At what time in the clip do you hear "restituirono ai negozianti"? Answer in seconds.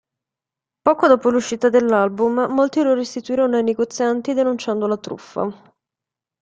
2.95-4.33